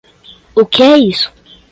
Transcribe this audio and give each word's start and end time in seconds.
O 0.55 0.65
que 0.65 0.81
é 0.81 0.97
isso 0.97 1.31